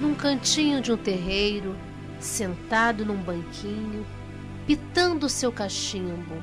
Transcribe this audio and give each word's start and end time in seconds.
num 0.00 0.14
cantinho 0.14 0.80
de 0.80 0.92
um 0.92 0.96
terreiro, 0.96 1.76
sentado 2.20 3.04
num 3.04 3.20
banquinho, 3.20 4.06
pitando 4.66 5.28
seu 5.28 5.50
cachimbo, 5.50 6.36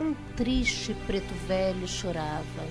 um 0.00 0.14
triste 0.36 0.94
preto 1.06 1.34
velho 1.48 1.88
chorava. 1.88 2.64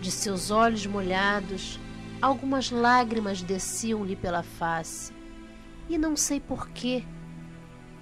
De 0.00 0.10
seus 0.10 0.50
olhos 0.50 0.86
molhados, 0.86 1.80
algumas 2.20 2.70
lágrimas 2.70 3.40
desciam-lhe 3.40 4.16
pela 4.16 4.42
face, 4.42 5.12
e 5.88 5.96
não 5.96 6.14
sei 6.14 6.38
porquê, 6.40 7.04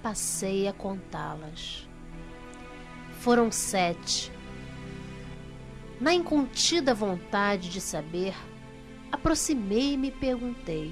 passei 0.01 0.67
a 0.67 0.73
contá-las. 0.73 1.87
Foram 3.19 3.49
sete. 3.51 4.31
Na 6.01 6.13
incontida 6.13 6.93
vontade 6.93 7.69
de 7.69 7.79
saber, 7.79 8.33
aproximei-me 9.13 10.07
e 10.07 10.11
perguntei: 10.11 10.91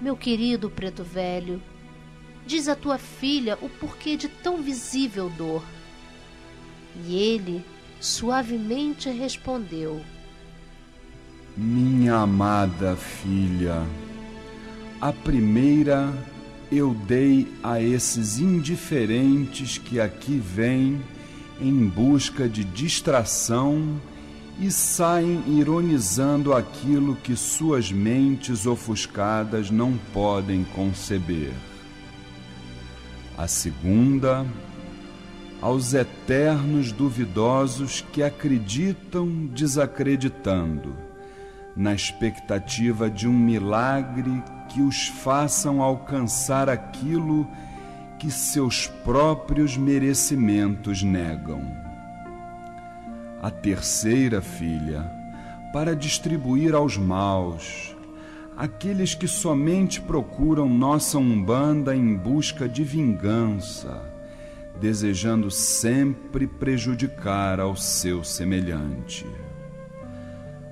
Meu 0.00 0.16
querido 0.16 0.68
preto 0.68 1.04
velho, 1.04 1.62
diz 2.44 2.68
a 2.68 2.74
tua 2.74 2.98
filha 2.98 3.56
o 3.62 3.68
porquê 3.68 4.16
de 4.16 4.28
tão 4.28 4.60
visível 4.60 5.30
dor. 5.30 5.62
E 7.06 7.14
ele 7.14 7.64
suavemente 8.00 9.08
respondeu: 9.08 10.02
Minha 11.56 12.16
amada 12.16 12.96
filha, 12.96 13.86
a 15.00 15.12
primeira 15.12 16.12
eu 16.72 16.92
dei 16.92 17.46
a 17.62 17.80
esses 17.80 18.38
indiferentes 18.40 19.78
que 19.78 20.00
aqui 20.00 20.38
vêm 20.38 21.00
em 21.60 21.86
busca 21.86 22.48
de 22.48 22.64
distração 22.64 24.00
e 24.58 24.70
saem 24.70 25.42
ironizando 25.58 26.54
aquilo 26.54 27.16
que 27.16 27.34
suas 27.34 27.90
mentes 27.90 28.66
ofuscadas 28.66 29.70
não 29.70 29.96
podem 30.12 30.64
conceber. 30.64 31.52
A 33.36 33.48
segunda, 33.48 34.46
aos 35.60 35.94
eternos 35.94 36.92
duvidosos 36.92 38.04
que 38.12 38.22
acreditam 38.22 39.46
desacreditando, 39.46 40.94
na 41.74 41.94
expectativa 41.94 43.08
de 43.08 43.26
um 43.26 43.32
milagre 43.32 44.42
que 44.68 44.82
os 44.82 45.08
façam 45.08 45.80
alcançar 45.80 46.68
aquilo 46.68 47.48
que 48.18 48.30
seus 48.30 48.86
próprios 48.86 49.76
merecimentos 49.76 51.02
negam. 51.02 51.81
A 53.42 53.50
terceira 53.50 54.40
filha, 54.40 55.10
para 55.72 55.96
distribuir 55.96 56.76
aos 56.76 56.96
maus, 56.96 57.92
aqueles 58.56 59.16
que 59.16 59.26
somente 59.26 60.00
procuram 60.00 60.68
nossa 60.68 61.18
umbanda 61.18 61.96
em 61.96 62.16
busca 62.16 62.68
de 62.68 62.84
vingança, 62.84 64.00
desejando 64.80 65.50
sempre 65.50 66.46
prejudicar 66.46 67.58
ao 67.58 67.74
seu 67.74 68.22
semelhante. 68.22 69.26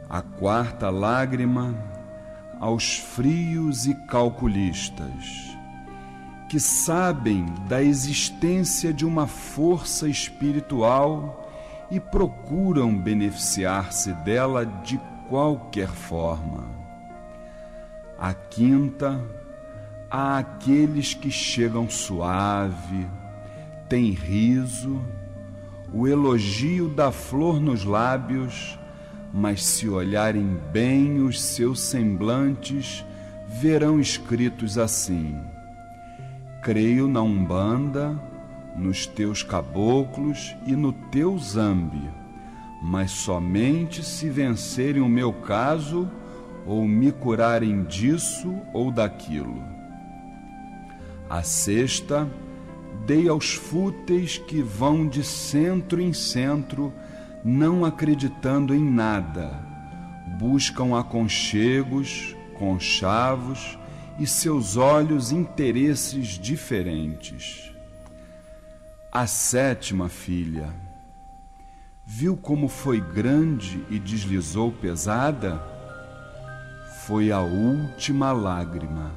A 0.08 0.22
quarta 0.22 0.90
lágrima 0.90 1.74
aos 2.60 2.98
frios 2.98 3.84
e 3.86 3.94
calculistas, 4.06 5.56
que 6.48 6.60
sabem 6.60 7.46
da 7.68 7.82
existência 7.82 8.92
de 8.92 9.04
uma 9.04 9.26
força 9.26 10.08
espiritual 10.08 11.49
e 11.90 11.98
procuram 11.98 12.96
beneficiar-se 12.96 14.12
dela 14.12 14.64
de 14.64 15.00
qualquer 15.28 15.88
forma. 15.88 16.64
A 18.18 18.32
quinta, 18.34 19.20
há 20.10 20.38
aqueles 20.38 21.14
que 21.14 21.30
chegam 21.30 21.88
suave, 21.88 23.06
têm 23.88 24.12
riso, 24.12 25.00
o 25.92 26.06
elogio 26.06 26.88
da 26.88 27.10
flor 27.10 27.60
nos 27.60 27.84
lábios 27.84 28.78
mas 29.32 29.64
se 29.64 29.88
olharem 29.88 30.58
bem 30.72 31.20
os 31.20 31.40
seus 31.40 31.80
semblantes, 31.80 33.04
verão 33.46 34.00
escritos 34.00 34.76
assim: 34.76 35.36
Creio 36.62 37.06
na 37.08 37.22
Umbanda, 37.22 38.18
nos 38.76 39.06
teus 39.06 39.42
caboclos 39.42 40.54
e 40.66 40.74
no 40.74 40.92
teu 40.92 41.38
zambi, 41.38 42.08
mas 42.82 43.10
somente 43.10 44.02
se 44.02 44.28
vencerem 44.28 45.02
o 45.02 45.08
meu 45.08 45.32
caso 45.32 46.10
ou 46.66 46.86
me 46.86 47.10
curarem 47.12 47.84
disso 47.84 48.54
ou 48.72 48.90
daquilo. 48.90 49.62
A 51.28 51.42
sexta, 51.42 52.28
dei 53.06 53.28
aos 53.28 53.54
fúteis 53.54 54.38
que 54.38 54.62
vão 54.62 55.06
de 55.06 55.22
centro 55.22 56.00
em 56.00 56.12
centro 56.12 56.92
não 57.44 57.84
acreditando 57.84 58.74
em 58.74 58.84
nada, 58.84 59.50
buscam 60.38 60.98
aconchegos, 60.98 62.36
conchavos 62.58 63.78
e 64.18 64.26
seus 64.26 64.76
olhos 64.76 65.32
interesses 65.32 66.38
diferentes. 66.38 67.69
A 69.12 69.26
sétima 69.26 70.08
filha 70.08 70.72
viu 72.06 72.36
como 72.36 72.68
foi 72.68 73.00
grande 73.00 73.84
e 73.90 73.98
deslizou 73.98 74.70
pesada? 74.70 75.60
Foi 77.06 77.32
a 77.32 77.40
última 77.40 78.32
lágrima, 78.32 79.12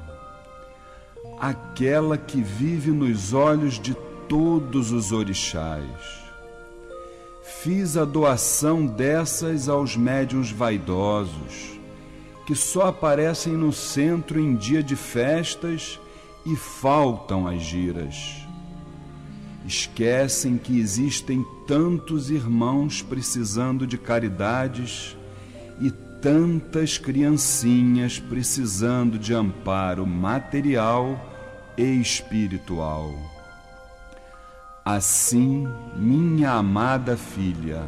aquela 1.38 2.18
que 2.18 2.42
vive 2.42 2.90
nos 2.90 3.32
olhos 3.32 3.78
de 3.78 3.94
todos 4.28 4.90
os 4.90 5.12
orixás 5.12 6.24
Fiz 7.44 7.96
a 7.96 8.04
doação 8.04 8.86
dessas 8.86 9.68
aos 9.68 9.96
médiuns 9.96 10.50
vaidosos, 10.50 11.78
que 12.46 12.54
só 12.54 12.88
aparecem 12.88 13.52
no 13.52 13.72
centro 13.72 14.40
em 14.40 14.56
dia 14.56 14.82
de 14.82 14.96
festas 14.96 16.00
e 16.44 16.56
faltam 16.56 17.46
as 17.46 17.62
giras. 17.62 18.44
Esquecem 19.66 20.58
que 20.58 20.78
existem 20.78 21.44
tantos 21.66 22.30
irmãos 22.30 23.00
precisando 23.00 23.86
de 23.86 23.96
caridades 23.96 25.16
e 25.80 25.90
tantas 26.20 26.98
criancinhas 26.98 28.18
precisando 28.18 29.18
de 29.18 29.32
amparo 29.32 30.06
material 30.06 31.18
e 31.76 32.00
espiritual. 32.00 33.12
Assim, 34.84 35.66
minha 35.96 36.52
amada 36.52 37.16
filha, 37.16 37.82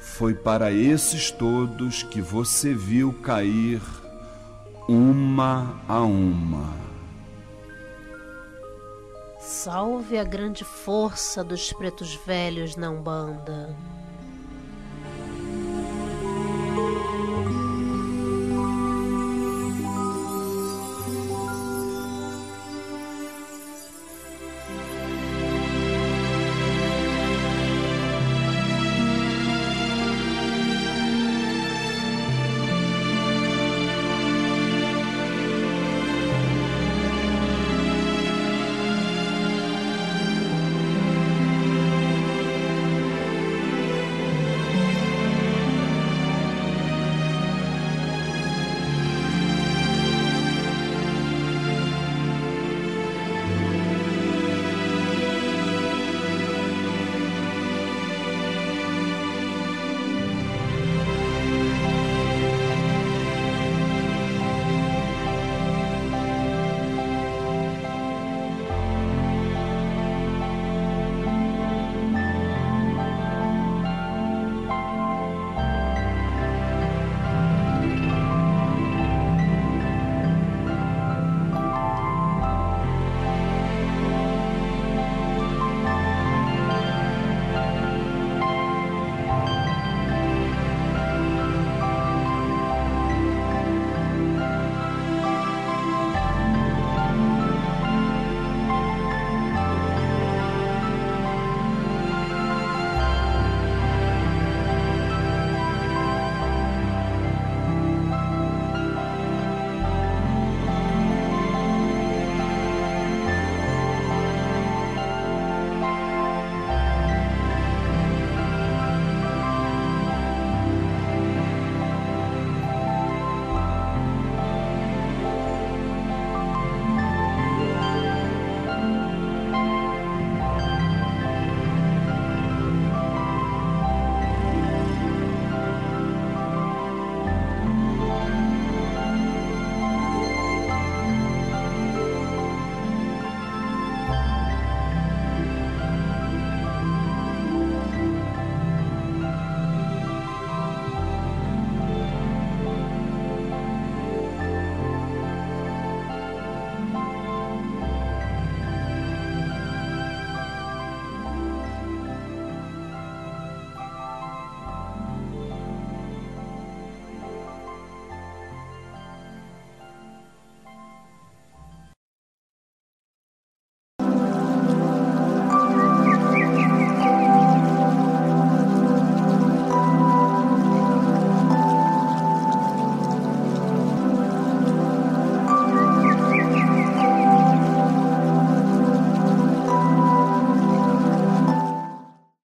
foi 0.00 0.34
para 0.34 0.70
esses 0.70 1.30
todos 1.30 2.02
que 2.02 2.20
você 2.20 2.74
viu 2.74 3.12
cair 3.14 3.80
uma 4.86 5.80
a 5.88 6.00
uma. 6.00 6.83
Salve 9.46 10.16
a 10.16 10.24
grande 10.24 10.64
força 10.64 11.44
dos 11.44 11.70
pretos 11.70 12.14
velhos 12.14 12.76
na 12.76 12.88
Umbanda. 12.88 13.76